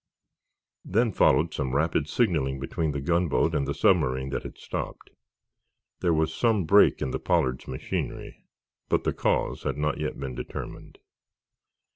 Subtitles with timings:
[0.83, 5.11] Then followed some rapid signaling between the gunboat and the submarine that had stopped.
[5.99, 8.43] There was some break in the "Pollard's" machinery,
[8.89, 10.97] but the cause had not yet been determined.